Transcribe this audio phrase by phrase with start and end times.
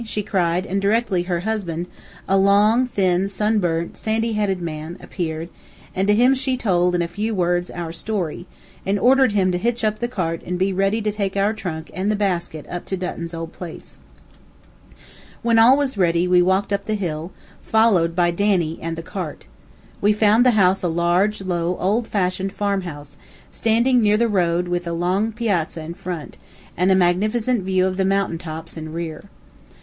[0.03, 1.85] she cried, and directly her husband,
[2.27, 5.47] a long, thin, sun burnt, sandy headed man, appeared,
[5.93, 8.47] and to him she told, in a few words, our story,
[8.83, 11.91] and ordered him to hitch up the cart and be ready to take our trunk
[11.93, 13.99] and the basket up to Dutton's old house.
[15.43, 17.31] When all was ready, we walked up the hill,
[17.61, 19.45] followed by Danny and the cart.
[20.01, 23.17] We found the house a large, low, old fashioned farm house,
[23.51, 26.39] standing near the road with a long piazza in front,
[26.75, 29.25] and a magnificent view of mountain tops in the rear.